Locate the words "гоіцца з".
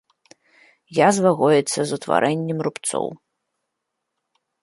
1.41-1.99